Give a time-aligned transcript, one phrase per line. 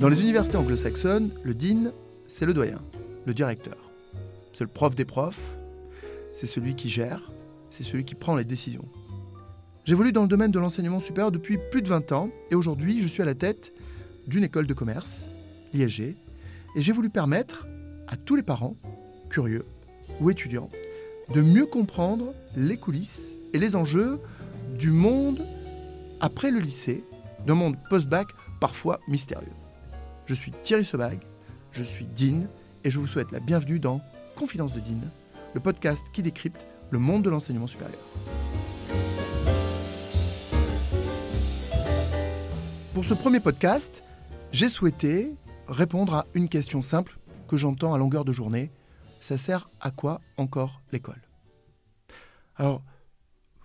[0.00, 1.92] Dans les universités anglo-saxonnes, le dean,
[2.26, 2.78] c'est le doyen,
[3.26, 3.76] le directeur.
[4.54, 5.42] C'est le prof des profs,
[6.32, 7.30] c'est celui qui gère,
[7.68, 8.88] c'est celui qui prend les décisions.
[9.84, 13.08] J'évolue dans le domaine de l'enseignement supérieur depuis plus de 20 ans et aujourd'hui je
[13.08, 13.74] suis à la tête
[14.26, 15.28] d'une école de commerce,
[15.74, 16.16] l'ISG, et
[16.76, 17.66] j'ai voulu permettre
[18.08, 18.76] à tous les parents,
[19.28, 19.66] curieux
[20.18, 20.70] ou étudiants,
[21.34, 24.18] de mieux comprendre les coulisses et les enjeux
[24.78, 25.44] du monde
[26.20, 27.04] après le lycée,
[27.46, 28.28] d'un monde post-bac
[28.60, 29.59] parfois mystérieux.
[30.30, 31.18] Je suis Thierry Sebag,
[31.72, 32.46] je suis Dean
[32.84, 34.00] et je vous souhaite la bienvenue dans
[34.36, 35.00] Confidence de Dean,
[35.54, 37.98] le podcast qui décrypte le monde de l'enseignement supérieur.
[42.94, 44.04] Pour ce premier podcast,
[44.52, 45.34] j'ai souhaité
[45.66, 48.70] répondre à une question simple que j'entends à longueur de journée.
[49.18, 51.22] Ça sert à quoi encore l'école?
[52.54, 52.84] Alors,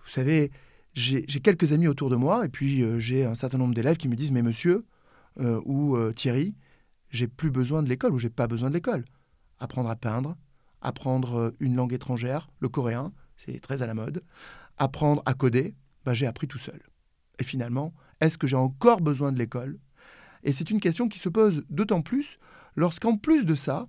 [0.04, 0.50] vous savez,
[0.94, 4.08] j'ai quelques amis autour de moi et puis euh, j'ai un certain nombre d'élèves qui
[4.08, 4.84] me disent Mais monsieur
[5.38, 6.54] euh, ou euh, Thierry,
[7.10, 9.04] j'ai plus besoin de l'école ou j'ai pas besoin de l'école.
[9.58, 10.36] Apprendre à peindre,
[10.80, 14.22] apprendre une langue étrangère, le coréen, c'est très à la mode.
[14.76, 16.80] Apprendre à coder, bah, j'ai appris tout seul.
[17.38, 19.78] Et finalement, est-ce que j'ai encore besoin de l'école?
[20.42, 22.38] Et c'est une question qui se pose d'autant plus
[22.76, 23.88] lorsqu'en plus de ça,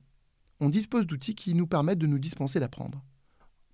[0.60, 3.04] on dispose d'outils qui nous permettent de nous dispenser d'apprendre.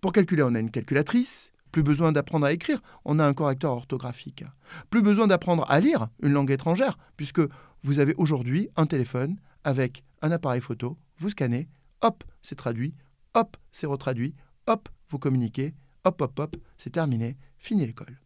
[0.02, 3.74] Pour calculer, on a une calculatrice, plus besoin d'apprendre à écrire, on a un correcteur
[3.74, 4.46] orthographique.
[4.92, 7.42] Plus besoin d'apprendre à lire une langue étrangère, puisque
[7.82, 11.68] vous avez aujourd'hui un téléphone avec un appareil photo, vous scannez,
[12.02, 12.94] hop, c'est traduit,
[13.34, 14.36] hop, c'est retraduit,
[14.68, 15.74] hop, vous communiquez,
[16.06, 18.22] hop, hop, hop, c'est terminé, fini l'école.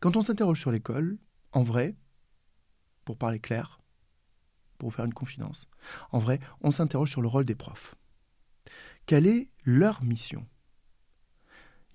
[0.00, 1.16] Quand on s'interroge sur l'école,
[1.52, 1.96] en vrai,
[3.06, 3.80] pour parler clair,
[4.76, 5.66] pour vous faire une confidence,
[6.12, 7.94] en vrai, on s'interroge sur le rôle des profs.
[9.06, 10.46] Quelle est leur mission?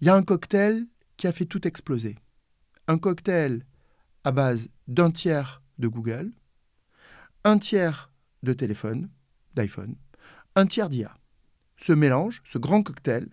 [0.01, 2.15] Il y a un cocktail qui a fait tout exploser.
[2.87, 3.65] Un cocktail
[4.23, 6.31] à base d'un tiers de Google,
[7.43, 8.09] un tiers
[8.41, 9.09] de téléphone,
[9.55, 9.97] d'iPhone,
[10.55, 11.17] un tiers d'IA.
[11.75, 13.27] Ce mélange, ce grand cocktail,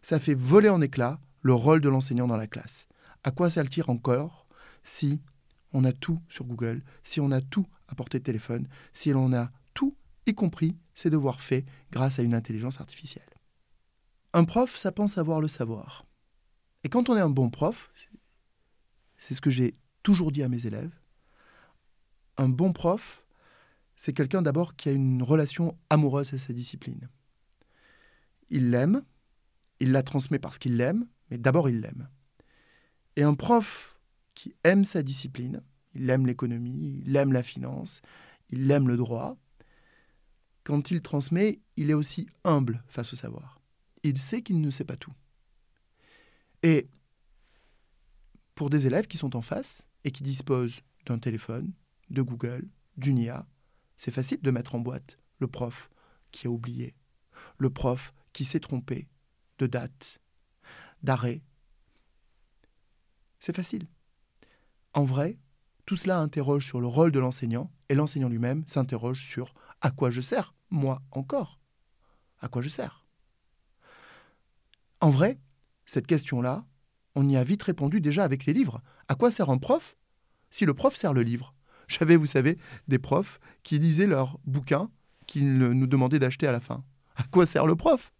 [0.00, 2.88] ça fait voler en éclats le rôle de l'enseignant dans la classe.
[3.22, 4.46] À quoi ça le tire encore
[4.82, 5.20] si
[5.74, 9.34] on a tout sur Google, si on a tout à portée de téléphone, si on
[9.34, 13.28] a tout, y compris ses devoirs faits grâce à une intelligence artificielle?
[14.32, 16.05] Un prof, ça pense avoir le savoir.
[16.86, 17.90] Et quand on est un bon prof,
[19.16, 19.74] c'est ce que j'ai
[20.04, 20.96] toujours dit à mes élèves,
[22.36, 23.24] un bon prof,
[23.96, 27.08] c'est quelqu'un d'abord qui a une relation amoureuse à sa discipline.
[28.50, 29.02] Il l'aime,
[29.80, 32.08] il la transmet parce qu'il l'aime, mais d'abord il l'aime.
[33.16, 33.98] Et un prof
[34.34, 38.00] qui aime sa discipline, il aime l'économie, il aime la finance,
[38.50, 39.36] il aime le droit,
[40.62, 43.60] quand il transmet, il est aussi humble face au savoir.
[44.04, 45.14] Il sait qu'il ne sait pas tout.
[46.62, 46.88] Et
[48.54, 51.72] pour des élèves qui sont en face et qui disposent d'un téléphone,
[52.10, 53.46] de Google, d'une IA,
[53.96, 55.90] c'est facile de mettre en boîte le prof
[56.32, 56.94] qui a oublié,
[57.58, 59.08] le prof qui s'est trompé
[59.58, 60.20] de date,
[61.02, 61.42] d'arrêt,
[63.40, 63.86] c'est facile.
[64.92, 65.38] En vrai,
[65.84, 70.10] tout cela interroge sur le rôle de l'enseignant, et l'enseignant lui-même s'interroge sur à quoi
[70.10, 71.60] je sers, moi encore.
[72.40, 73.06] À quoi je sers
[75.00, 75.38] En vrai,
[75.86, 76.64] cette question-là,
[77.14, 78.82] on y a vite répondu déjà avec les livres.
[79.08, 79.96] À quoi sert un prof
[80.50, 81.54] si le prof sert le livre?
[81.88, 82.58] J'avais, vous savez,
[82.88, 84.90] des profs qui lisaient leurs bouquins
[85.26, 86.84] qu'ils nous demandaient d'acheter à la fin.
[87.16, 88.12] À quoi sert le prof?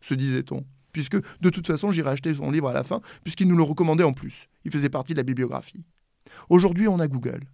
[0.00, 3.56] se disait-on puisque de toute façon j'irai acheter son livre à la fin, puisqu'il nous
[3.56, 4.48] le recommandait en plus.
[4.64, 5.84] Il faisait partie de la bibliographie.
[6.48, 7.46] Aujourd'hui, on a Google.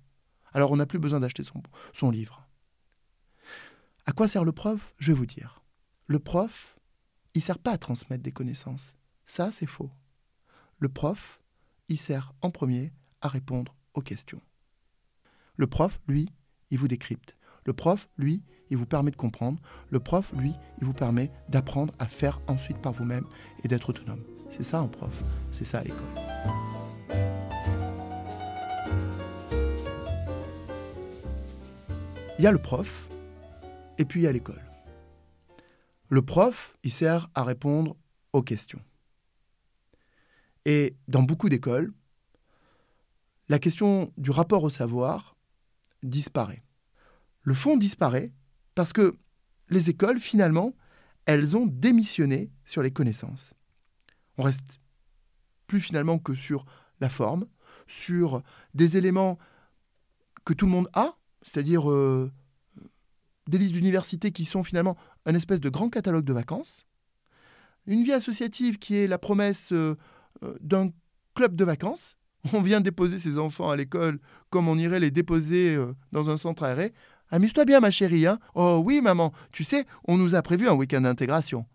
[0.53, 2.49] Alors on n'a plus besoin d'acheter son, son livre.
[4.07, 4.95] À quoi sert le prof?
[4.99, 5.63] Je vais vous dire.
[6.07, 6.79] Le prof,
[7.35, 8.97] il ne sert pas à transmettre des connaissances.
[9.27, 9.91] Ça, c'est faux.
[10.79, 11.41] Le prof,
[11.89, 14.41] il sert en premier à répondre aux questions.
[15.57, 16.29] Le prof, lui,
[16.71, 17.37] il vous décrypte.
[17.65, 19.61] Le prof, lui, il vous permet de comprendre.
[19.89, 23.27] Le prof, lui, il vous permet d'apprendre à faire ensuite par vous-même
[23.62, 24.23] et d'être autonome.
[24.51, 26.05] C'est ça un prof, c'est ça à l'école.
[32.38, 33.09] Il y a le prof
[33.97, 34.61] et puis il y a l'école.
[36.09, 37.97] Le prof, il sert à répondre
[38.32, 38.81] aux questions.
[40.64, 41.93] Et dans beaucoup d'écoles,
[43.49, 45.37] la question du rapport au savoir
[46.02, 46.64] disparaît
[47.44, 48.32] le fond disparaît
[48.75, 49.16] parce que
[49.69, 50.75] les écoles, finalement,
[51.26, 53.55] elles ont démissionné sur les connaissances.
[54.37, 54.81] On reste
[55.66, 56.64] plus finalement que sur
[57.00, 57.46] la forme,
[57.87, 58.43] sur
[58.75, 59.38] des éléments
[60.44, 62.32] que tout le monde a, c'est-à-dire euh,
[63.46, 64.96] des listes d'universités qui sont finalement
[65.26, 66.87] un espèce de grand catalogue de vacances,
[67.87, 69.96] une vie associative qui est la promesse euh,
[70.61, 70.91] d'un
[71.35, 72.17] club de vacances.
[72.53, 74.21] On vient déposer ses enfants à l'école
[74.51, 75.79] comme on irait les déposer
[76.13, 76.93] dans un centre aéré
[77.31, 78.27] Amuse-toi bien, ma chérie.
[78.27, 81.67] Hein oh oui, maman, tu sais, on nous a prévu un week-end d'intégration.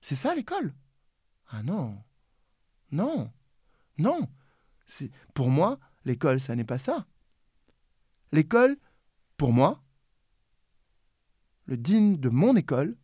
[0.00, 0.74] C'est ça l'école?
[1.48, 1.96] Ah non.
[2.92, 3.32] Non.
[3.98, 4.28] Non.
[5.34, 7.06] Pour moi, l'école, ça n'est pas ça.
[8.32, 8.76] L'école,
[9.36, 9.82] pour moi,
[11.66, 12.96] le digne de mon école,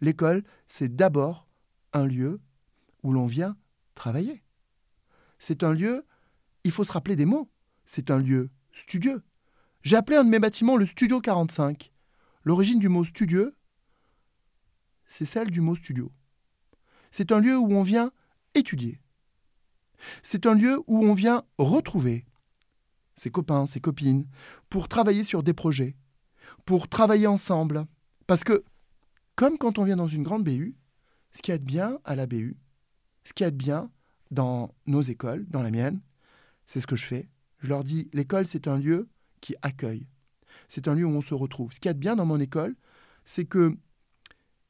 [0.00, 1.46] l'école, c'est d'abord
[1.92, 2.40] un lieu
[3.02, 3.56] où l'on vient
[3.96, 4.44] travailler.
[5.40, 6.06] C'est un lieu,
[6.62, 7.50] il faut se rappeler des mots,
[7.84, 9.24] c'est un lieu studieux.
[9.82, 11.92] J'ai appelé un de mes bâtiments le Studio 45.
[12.44, 13.56] L'origine du mot studieux,
[15.08, 16.10] c'est celle du mot studio.
[17.10, 18.12] C'est un lieu où on vient
[18.54, 19.00] étudier.
[20.22, 22.24] C'est un lieu où on vient retrouver
[23.14, 24.26] ses copains, ses copines,
[24.68, 25.96] pour travailler sur des projets,
[26.66, 27.86] pour travailler ensemble.
[28.26, 28.62] Parce que,
[29.36, 30.76] comme quand on vient dans une grande BU,
[31.32, 32.58] ce qui est bien à la BU,
[33.26, 33.90] ce qui est bien
[34.30, 36.00] dans nos écoles, dans la mienne,
[36.64, 37.28] c'est ce que je fais.
[37.58, 39.08] Je leur dis, l'école, c'est un lieu
[39.40, 40.06] qui accueille.
[40.68, 41.72] C'est un lieu où on se retrouve.
[41.72, 42.76] Ce qui est bien dans mon école,
[43.24, 43.76] c'est que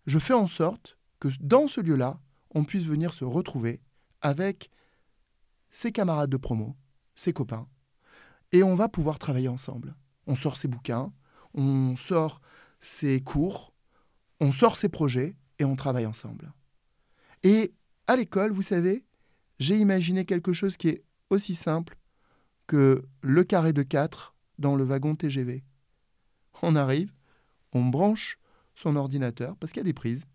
[0.06, 2.19] je fais en sorte que dans ce lieu-là,
[2.55, 3.82] on puisse venir se retrouver
[4.23, 4.70] avec
[5.70, 6.76] ses camarades de promo,
[7.14, 7.69] ses copains,
[8.53, 9.94] et on va pouvoir travailler ensemble.
[10.26, 11.12] On sort ses bouquins,
[11.53, 12.41] on sort
[12.81, 13.75] ses cours,
[14.41, 16.55] on sort ses projets et on travaille ensemble.
[17.43, 17.75] Et
[18.06, 19.05] à l'école, vous savez,
[19.58, 21.97] j'ai imaginé quelque chose qui est aussi simple
[22.67, 25.64] que le carré de 4 dans le wagon TGV.
[26.62, 27.12] On arrive,
[27.73, 28.38] on branche
[28.75, 30.26] son ordinateur, parce qu'il y a des prises.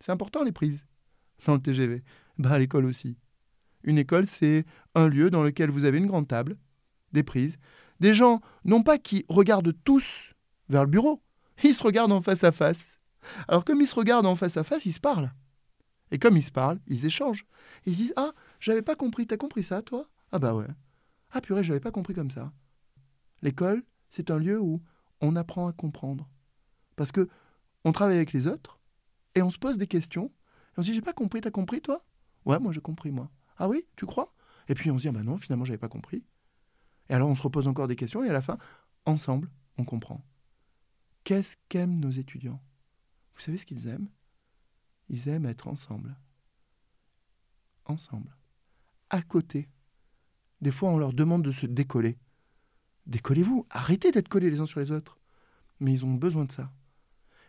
[0.00, 0.86] C'est important les prises
[1.46, 2.02] dans le TGV.
[2.38, 3.16] Bah, à l'école aussi.
[3.84, 4.64] Une école, c'est
[4.94, 6.56] un lieu dans lequel vous avez une grande table,
[7.12, 7.58] des prises,
[8.00, 10.32] des gens, non pas qui regardent tous
[10.68, 11.22] vers le bureau,
[11.62, 12.98] ils se regardent en face à face.
[13.48, 15.32] Alors comme ils se regardent en face à face, ils se parlent.
[16.12, 17.46] Et comme ils se parlent, ils échangent.
[17.86, 20.08] Ils disent Ah, j'avais pas compris, t'as compris ça, toi?
[20.30, 20.68] Ah bah ouais.
[21.32, 22.52] Ah purée, j'avais pas compris comme ça.
[23.40, 24.82] L'école, c'est un lieu où
[25.22, 26.28] on apprend à comprendre.
[26.96, 27.28] Parce que
[27.84, 28.78] on travaille avec les autres
[29.34, 30.26] et on se pose des questions.
[30.26, 32.04] Et on se dit J'ai pas compris, t'as compris, toi?
[32.44, 33.30] Ouais, moi j'ai compris, moi.
[33.56, 34.34] Ah oui, tu crois?
[34.68, 36.24] Et puis on se dit ah bah non, finalement, j'avais pas compris.
[37.08, 38.58] Et alors on se repose encore des questions et à la fin,
[39.06, 40.22] ensemble, on comprend.
[41.24, 42.62] Qu'est-ce qu'aiment nos étudiants?
[43.34, 44.08] Vous savez ce qu'ils aiment?
[45.08, 46.16] Ils aiment être ensemble.
[47.84, 48.36] Ensemble.
[49.10, 49.68] À côté.
[50.60, 52.18] Des fois, on leur demande de se décoller.
[53.06, 55.18] Décollez-vous, arrêtez d'être collés les uns sur les autres.
[55.80, 56.72] Mais ils ont besoin de ça.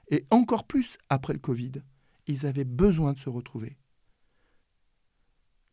[0.10, 1.74] Et encore plus après le Covid,
[2.28, 3.78] ils avaient besoin de se retrouver.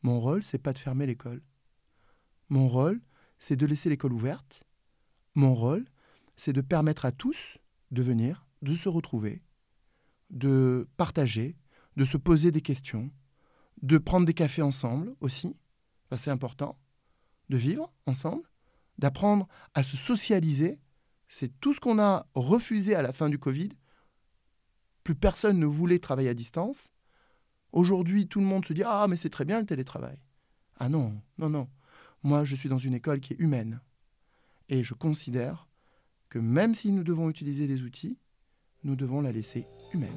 [0.03, 1.43] Mon rôle, c'est pas de fermer l'école.
[2.49, 3.00] Mon rôle,
[3.38, 4.62] c'est de laisser l'école ouverte.
[5.35, 5.87] Mon rôle,
[6.37, 7.59] c'est de permettre à tous
[7.91, 9.43] de venir, de se retrouver,
[10.31, 11.56] de partager,
[12.00, 13.11] de se poser des questions,
[13.82, 15.55] de prendre des cafés ensemble aussi,
[16.17, 16.79] c'est important,
[17.50, 18.49] de vivre ensemble,
[18.97, 20.81] d'apprendre à se socialiser.
[21.29, 23.69] C'est tout ce qu'on a refusé à la fin du Covid.
[25.05, 26.91] Plus personne ne voulait travailler à distance.
[27.70, 30.17] Aujourd'hui, tout le monde se dit Ah, mais c'est très bien le télétravail.
[30.79, 31.69] Ah non, non, non.
[32.23, 33.82] Moi, je suis dans une école qui est humaine.
[34.70, 35.69] Et je considère
[36.31, 38.19] que même si nous devons utiliser des outils,
[38.85, 40.17] nous devons la laisser humaine.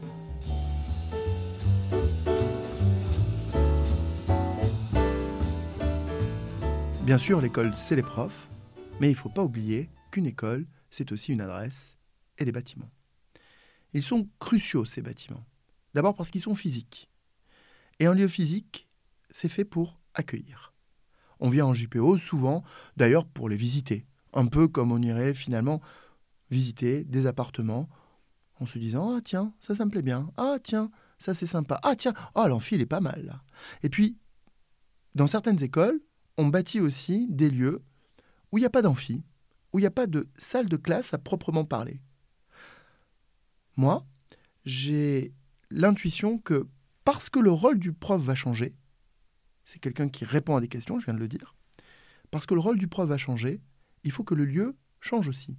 [7.06, 8.48] Bien sûr, l'école, c'est les profs,
[9.02, 11.98] mais il ne faut pas oublier qu'une école, c'est aussi une adresse
[12.38, 12.90] et des bâtiments.
[13.92, 15.46] Ils sont cruciaux, ces bâtiments.
[15.94, 17.10] D'abord parce qu'ils sont physiques.
[18.00, 18.88] Et un lieu physique,
[19.32, 20.74] c'est fait pour accueillir.
[21.42, 22.64] On vient en JPO souvent,
[22.96, 24.06] d'ailleurs, pour les visiter.
[24.32, 25.82] Un peu comme on irait finalement
[26.52, 27.90] visiter des appartements
[28.62, 30.32] en se disant Ah tiens, ça, ça me plaît bien.
[30.38, 31.82] Ah tiens, ça c'est sympa.
[31.84, 33.42] Ah tiens, oh l'amphi, il est pas mal.
[33.84, 34.18] Et puis,
[35.16, 36.00] dans certaines écoles,
[36.38, 37.82] on bâtit aussi des lieux
[38.52, 39.24] où il n'y a pas d'amphi,
[39.72, 42.00] où il n'y a pas de salle de classe à proprement parler.
[43.76, 44.06] Moi,
[44.66, 45.34] j'ai
[45.72, 46.68] l'intuition que
[47.04, 48.76] parce que le rôle du prof va changer,
[49.66, 51.56] c'est quelqu'un qui répond à des questions, je viens de le dire,
[52.32, 53.62] parce que le rôle du prof va changer,
[54.04, 55.58] il faut que le lieu change aussi.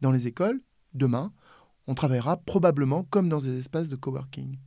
[0.00, 0.62] Dans les écoles,
[0.94, 1.32] demain,
[1.86, 4.58] on travaillera probablement comme dans des espaces de coworking.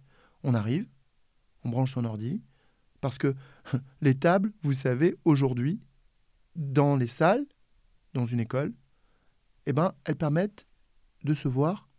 [0.44, 0.88] On arrive,
[1.64, 2.42] on branche son ordi,
[3.04, 3.36] parce que
[4.02, 5.82] les tables, vous savez, aujourd'hui,
[6.56, 7.46] dans les salles,
[8.14, 8.74] dans une école,
[9.66, 10.68] eh ben, elles permettent
[11.26, 11.90] de se voir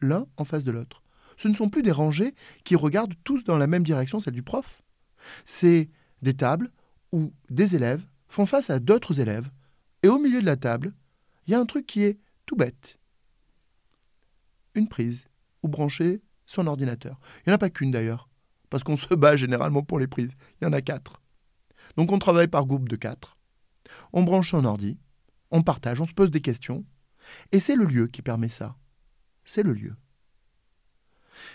[0.00, 1.02] l'un en face de l'autre.
[1.36, 4.44] Ce ne sont plus des rangées qui regardent tous dans la même direction, celle du
[4.44, 4.82] prof.
[5.44, 5.90] C'est
[6.20, 6.70] des tables
[7.10, 9.50] où des élèves font face à d'autres élèves,
[10.04, 10.94] et au milieu de la table,
[11.46, 13.00] il y a un truc qui est tout bête.
[14.76, 15.26] Une prise,
[15.64, 17.18] ou brancher son ordinateur.
[17.38, 18.28] Il n'y en a pas qu'une d'ailleurs,
[18.72, 20.34] parce qu'on se bat généralement pour les prises.
[20.58, 21.20] Il y en a quatre.
[21.98, 23.36] Donc on travaille par groupe de quatre.
[24.14, 24.98] On branche son ordi,
[25.50, 26.86] on partage, on se pose des questions,
[27.52, 28.74] et c'est le lieu qui permet ça.
[29.44, 29.94] c'est le lieu.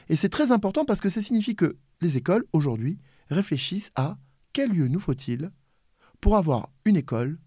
[0.09, 2.99] Et c'est très important parce que ça signifie que les écoles, aujourd'hui,
[3.31, 4.19] réfléchissent à
[4.53, 5.49] quel lieu nous faut-il
[6.21, 7.39] pour avoir une école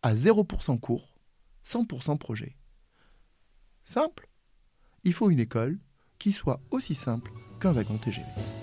[0.00, 1.18] à 0% cours,
[1.66, 2.56] 100% projet.
[3.84, 4.26] Simple.
[5.04, 5.78] Il faut une école
[6.18, 8.61] qui soit aussi simple qu'un wagon TGV.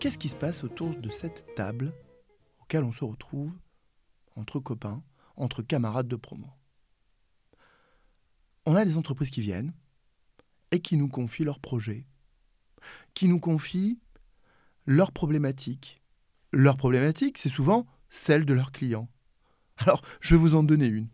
[0.00, 1.92] Qu'est-ce qui se passe autour de cette table
[2.62, 3.52] auquel on se retrouve
[4.34, 5.02] entre copains,
[5.36, 6.48] entre camarades de promo?
[8.64, 9.74] On a des entreprises qui viennent
[10.70, 12.06] et qui nous confient leurs projets,
[13.12, 13.98] qui nous confient
[14.86, 16.00] leurs problématiques.
[16.50, 19.08] Leurs problématiques, c'est souvent celles de leurs clients.
[19.76, 21.08] Alors, je vais vous en donner une.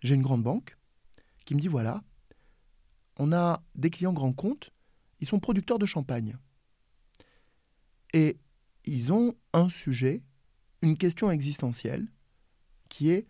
[0.00, 0.76] J'ai une grande banque
[1.44, 2.02] qui me dit voilà,
[3.16, 4.72] on a des clients grands comptes,
[5.20, 6.36] ils sont producteurs de champagne.
[8.12, 8.38] Et
[8.84, 10.22] ils ont un sujet,
[10.82, 12.08] une question existentielle,
[12.88, 13.26] qui est,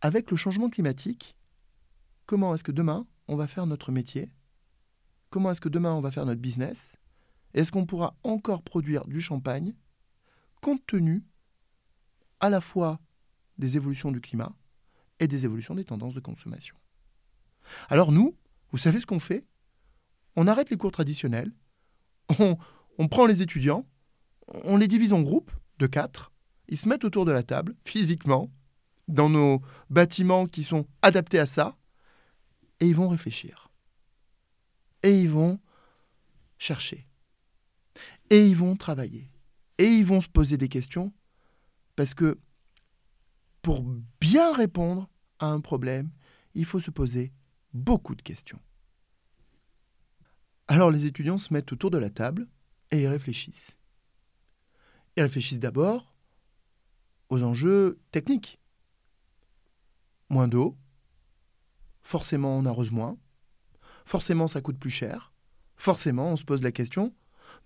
[0.00, 1.36] avec le changement climatique,
[2.26, 4.30] comment est-ce que demain on va faire notre métier?
[5.30, 6.96] Comment est-ce que demain on va faire notre business?
[7.54, 9.74] Est-ce qu'on pourra encore produire du champagne
[10.60, 11.24] compte tenu
[12.40, 13.00] à la fois
[13.58, 14.54] des évolutions du climat
[15.20, 16.76] et des évolutions des tendances de consommation?
[17.88, 18.36] Alors nous,
[18.70, 19.46] vous savez ce qu'on fait?
[20.36, 21.52] On arrête les cours traditionnels,
[22.40, 22.58] on,
[22.98, 23.86] on prend les étudiants,
[24.48, 26.32] on les divise en groupes de quatre,
[26.68, 28.50] ils se mettent autour de la table, physiquement,
[29.08, 29.60] dans nos
[29.90, 31.76] bâtiments qui sont adaptés à ça,
[32.80, 33.70] et ils vont réfléchir.
[35.02, 35.60] Et ils vont
[36.58, 37.06] chercher.
[38.30, 39.30] Et ils vont travailler.
[39.78, 41.12] Et ils vont se poser des questions,
[41.96, 42.38] parce que
[43.60, 43.82] pour
[44.20, 45.08] bien répondre
[45.38, 46.10] à un problème,
[46.54, 47.32] il faut se poser
[47.72, 48.60] beaucoup de questions.
[50.68, 52.48] Alors les étudiants se mettent autour de la table
[52.94, 53.78] et ils réfléchissent.
[55.16, 56.14] Ils réfléchissent d'abord
[57.28, 58.60] aux enjeux techniques.
[60.28, 60.76] Moins d'eau,
[62.02, 63.18] forcément on arrose moins,
[64.04, 65.32] forcément ça coûte plus cher,
[65.76, 67.14] forcément on se pose la question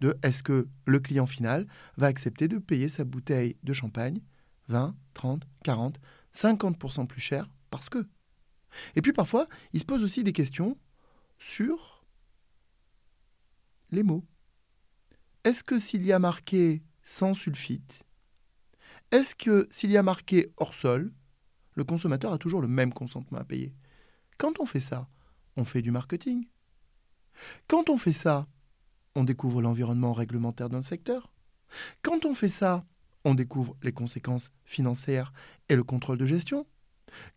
[0.01, 1.67] de est-ce que le client final
[1.97, 4.21] va accepter de payer sa bouteille de champagne
[4.69, 5.99] 20, 30, 40,
[6.35, 8.07] 50% plus cher parce que?
[8.97, 10.77] Et puis parfois, il se pose aussi des questions
[11.39, 12.05] sur
[13.91, 14.25] les mots.
[15.45, 18.04] Est-ce que s'il y a marqué sans sulfite,
[19.11, 21.12] est-ce que s'il y a marqué hors sol,
[21.75, 23.73] le consommateur a toujours le même consentement à payer?
[24.37, 25.09] Quand on fait ça,
[25.57, 26.47] on fait du marketing.
[27.68, 28.47] Quand on fait ça,
[29.14, 31.33] on découvre l'environnement réglementaire d'un secteur.
[32.02, 32.85] Quand on fait ça,
[33.25, 35.33] on découvre les conséquences financières
[35.68, 36.66] et le contrôle de gestion.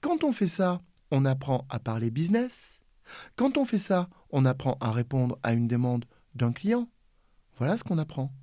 [0.02, 0.82] Quand on fait ça,
[1.12, 2.80] on apprend à parler business.
[3.36, 6.06] Quand on fait ça, on apprend à répondre à une demande
[6.36, 6.90] d'un client.
[7.62, 8.34] Voilà ce qu'on apprend.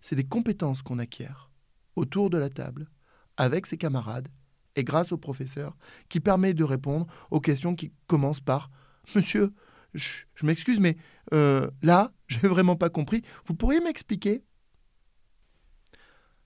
[0.00, 1.50] C'est des compétences qu'on acquiert
[1.96, 2.88] autour de la table,
[3.36, 4.28] avec ses camarades
[4.76, 5.76] et grâce au professeur,
[6.08, 8.70] qui permet de répondre aux questions qui commencent par
[9.16, 9.52] Monsieur,
[9.94, 10.96] je, m'excuse, mais
[11.32, 13.22] euh, là, je n'ai vraiment pas compris.
[13.46, 14.44] Vous pourriez m'expliquer?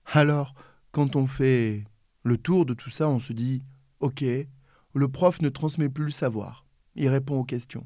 [0.07, 0.55] Alors,
[0.91, 1.85] quand on fait
[2.23, 3.61] le tour de tout ça, on se dit
[3.99, 7.85] Ok, le prof ne transmet plus le savoir, il répond aux questions.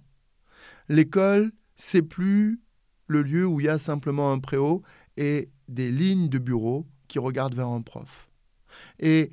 [0.88, 2.62] L'école, c'est plus
[3.08, 4.84] le lieu où il y a simplement un préau
[5.16, 8.30] et des lignes de bureaux qui regardent vers un prof.
[9.00, 9.32] Et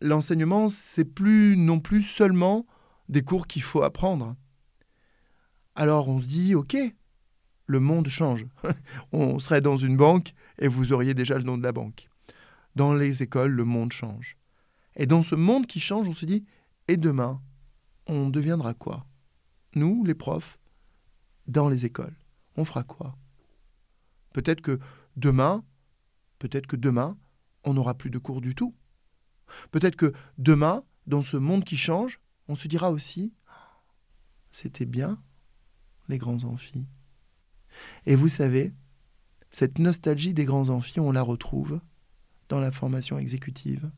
[0.00, 2.66] l'enseignement, c'est plus non plus seulement
[3.08, 4.36] des cours qu'il faut apprendre.
[5.74, 6.76] Alors on se dit, ok,
[7.66, 8.46] le monde change.
[9.12, 12.08] on serait dans une banque et vous auriez déjà le nom de la banque.
[12.74, 14.36] Dans les écoles, le monde change.
[14.96, 16.44] Et dans ce monde qui change, on se dit,
[16.88, 17.40] et demain,
[18.06, 19.06] on deviendra quoi?
[19.74, 20.58] Nous, les profs,
[21.46, 22.16] dans les écoles,
[22.56, 23.16] on fera quoi?
[24.32, 24.78] Peut-être que
[25.16, 25.64] demain,
[26.38, 27.16] peut-être que demain,
[27.64, 28.74] on n'aura plus de cours du tout.
[29.70, 33.32] Peut-être que demain, dans ce monde qui change, on se dira aussi
[34.50, 35.22] c'était bien
[36.08, 36.86] les grands amphis.
[38.06, 38.72] Et vous savez,
[39.50, 41.80] cette nostalgie des grands amphis, on la retrouve
[42.48, 43.90] dans la formation exécutive.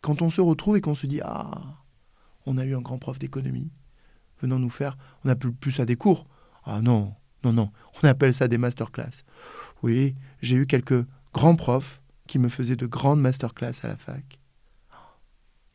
[0.00, 1.82] Quand on se retrouve et qu'on se dit Ah,
[2.46, 3.72] on a eu un grand prof d'économie
[4.40, 6.26] venant nous faire, on n'a plus à des cours.
[6.62, 7.14] Ah non,
[7.44, 7.70] non, non,
[8.02, 9.24] on appelle ça des masterclass.
[9.82, 14.38] Oui, j'ai eu quelques grands profs qui me faisaient de grandes masterclass à la fac.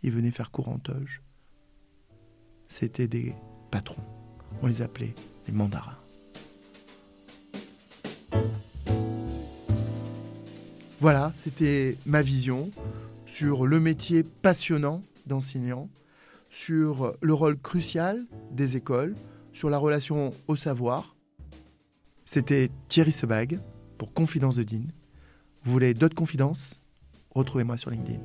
[0.01, 1.21] Ils venaient faire cours en toge.
[2.67, 3.33] C'était des
[3.71, 4.03] patrons.
[4.61, 5.15] On les appelait
[5.47, 5.97] les mandarins.
[10.99, 12.71] Voilà, c'était ma vision
[13.25, 15.89] sur le métier passionnant d'enseignant,
[16.49, 19.15] sur le rôle crucial des écoles,
[19.53, 21.12] sur la relation au savoir.
[22.25, 23.59] C'était Thierry Sebag
[23.97, 24.83] pour Confidence de Dean.
[25.63, 26.79] Vous voulez d'autres confidences?
[27.31, 28.19] Retrouvez-moi sur LinkedIn.